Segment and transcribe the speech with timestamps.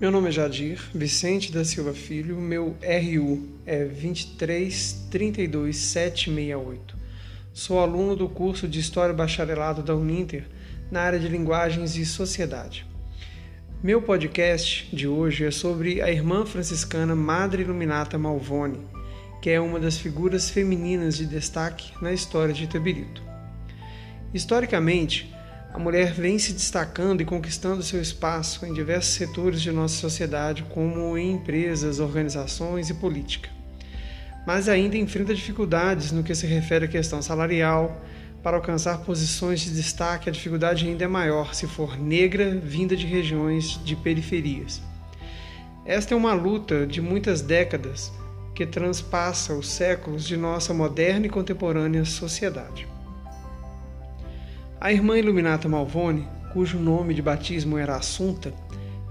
[0.00, 6.78] Meu nome é Jadir Vicente da Silva Filho, meu RU é 2332768.
[7.52, 10.46] Sou aluno do curso de História Bacharelado da Uninter
[10.90, 12.86] na área de Linguagens e Sociedade.
[13.82, 18.80] Meu podcast de hoje é sobre a irmã franciscana Madre Iluminata Malvone,
[19.42, 23.22] que é uma das figuras femininas de destaque na história de Itabirito.
[24.32, 25.34] Historicamente,
[25.72, 30.64] a mulher vem se destacando e conquistando seu espaço em diversos setores de nossa sociedade,
[30.70, 33.48] como em empresas, organizações e política.
[34.46, 38.04] Mas ainda enfrenta dificuldades no que se refere à questão salarial.
[38.42, 43.06] Para alcançar posições de destaque, a dificuldade ainda é maior se for negra, vinda de
[43.06, 44.80] regiões de periferias.
[45.84, 48.10] Esta é uma luta de muitas décadas
[48.54, 52.88] que transpassa os séculos de nossa moderna e contemporânea sociedade.
[54.82, 58.54] A irmã Iluminata Malvone, cujo nome de batismo era Assunta,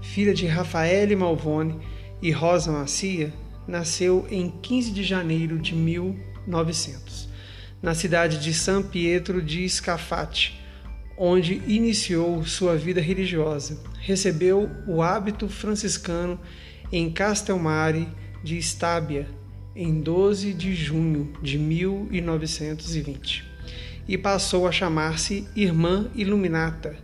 [0.02, 1.78] filha de Rafael Malvone
[2.20, 3.32] e Rosa Macia,
[3.68, 7.28] nasceu em 15 de janeiro de 1900,
[7.80, 10.60] na cidade de San Pietro di Scafati,
[11.16, 13.80] onde iniciou sua vida religiosa.
[14.00, 16.36] Recebeu o hábito franciscano
[16.90, 18.08] em Castelmare
[18.42, 19.28] de Stabia
[19.76, 23.49] em 12 de junho de 1920
[24.10, 26.96] e passou a chamar-se Irmã Iluminata,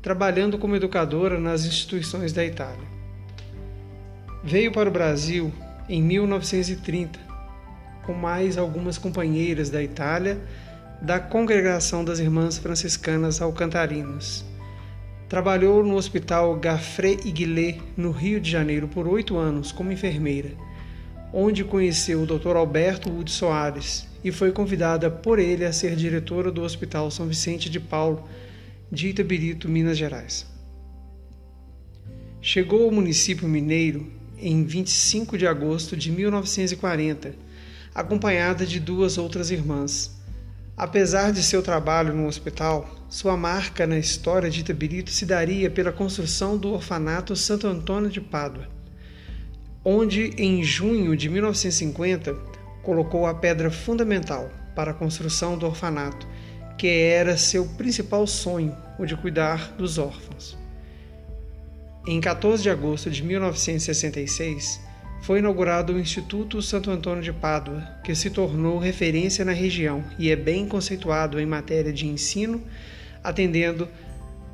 [0.00, 2.86] trabalhando como educadora nas instituições da Itália.
[4.44, 5.52] Veio para o Brasil
[5.88, 7.18] em 1930
[8.06, 10.40] com mais algumas companheiras da Itália
[11.02, 14.44] da Congregação das Irmãs Franciscanas Alcantarinas.
[15.28, 20.52] Trabalhou no Hospital Gaffré Iguilé, no Rio de Janeiro, por oito anos como enfermeira
[21.36, 22.54] onde conheceu o Dr.
[22.54, 27.68] Alberto Wood Soares e foi convidada por ele a ser diretora do Hospital São Vicente
[27.68, 28.26] de Paulo,
[28.90, 30.46] de Itabirito, Minas Gerais.
[32.40, 37.34] Chegou ao município mineiro em 25 de agosto de 1940,
[37.94, 40.10] acompanhada de duas outras irmãs.
[40.76, 45.92] Apesar de seu trabalho no hospital, sua marca na história de Itabirito se daria pela
[45.92, 48.74] construção do orfanato Santo Antônio de Pádua
[49.84, 52.34] onde, em junho de 1950,
[52.84, 56.26] colocou a pedra fundamental para a construção do orfanato,
[56.78, 60.56] que era seu principal sonho, o de cuidar dos órfãos.
[62.06, 64.80] Em 14 de agosto de 1966,
[65.22, 70.30] foi inaugurado o Instituto Santo Antônio de Pádua, que se tornou referência na região e
[70.30, 72.62] é bem conceituado em matéria de ensino,
[73.22, 73.88] atendendo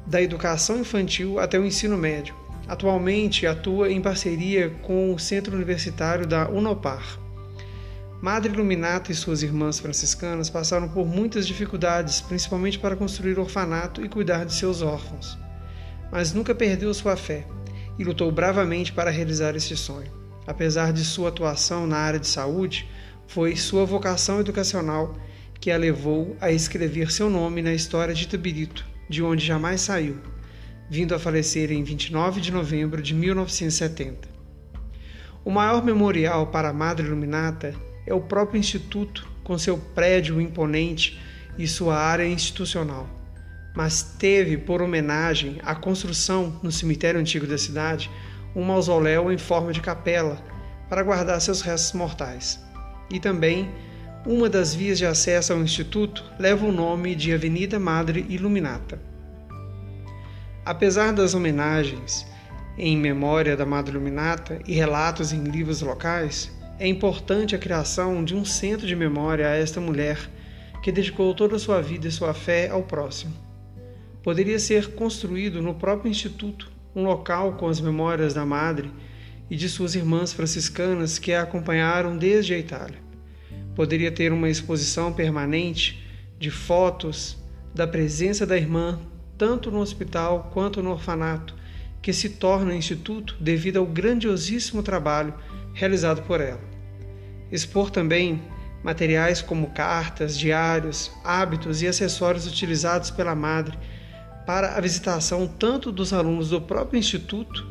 [0.07, 2.35] da educação infantil até o ensino médio,
[2.71, 7.19] Atualmente atua em parceria com o Centro Universitário da Unopar.
[8.21, 14.09] Madre Iluminata e suas irmãs franciscanas passaram por muitas dificuldades, principalmente para construir orfanato e
[14.09, 15.39] cuidar de seus órfãos.
[16.13, 17.47] Mas nunca perdeu sua fé
[17.99, 20.13] e lutou bravamente para realizar este sonho.
[20.47, 22.89] Apesar de sua atuação na área de saúde,
[23.27, 25.17] foi sua vocação educacional
[25.59, 30.19] que a levou a escrever seu nome na história de Itabirito, de onde jamais saiu
[30.91, 34.29] vindo a falecer em 29 de novembro de 1970.
[35.45, 37.73] O maior memorial para a Madre Iluminata
[38.11, 41.21] é o próprio Instituto, com seu prédio imponente
[41.57, 43.09] e sua área institucional,
[43.75, 48.11] mas teve por homenagem a construção no cemitério antigo da cidade
[48.55, 50.39] um mausoléu em forma de capela
[50.89, 52.61] para guardar seus restos mortais.
[53.13, 53.71] E também
[54.27, 59.01] uma das vias de acesso ao instituto leva o nome de Avenida Madre Iluminata.
[60.65, 62.27] Apesar das homenagens
[62.77, 66.51] em memória da Madre Iluminata e relatos em livros locais,
[66.81, 70.19] é importante a criação de um centro de memória a esta mulher
[70.83, 73.35] que dedicou toda a sua vida e sua fé ao próximo.
[74.23, 78.91] Poderia ser construído no próprio Instituto um local com as memórias da Madre
[79.51, 82.99] e de suas irmãs franciscanas que a acompanharam desde a Itália.
[83.77, 86.03] Poderia ter uma exposição permanente
[86.39, 87.37] de fotos
[87.75, 88.99] da presença da irmã
[89.37, 91.55] tanto no hospital quanto no orfanato,
[92.01, 95.35] que se torna instituto devido ao grandiosíssimo trabalho
[95.75, 96.61] realizado por ela.
[97.51, 98.43] Expor também
[98.83, 103.79] materiais como cartas, diários, hábitos e acessórios utilizados pela madre
[104.47, 107.67] para a visitação tanto dos alunos do próprio instituto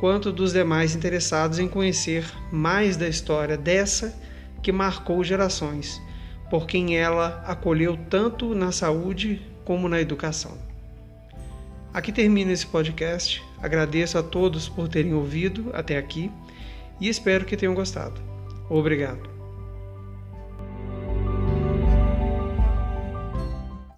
[0.00, 4.14] quanto dos demais interessados em conhecer mais da história dessa
[4.62, 6.00] que marcou gerações,
[6.50, 10.58] por quem ela acolheu tanto na saúde como na educação.
[11.92, 13.42] Aqui termina esse podcast.
[13.62, 16.30] Agradeço a todos por terem ouvido até aqui
[17.00, 18.20] e espero que tenham gostado.
[18.68, 19.33] Obrigado.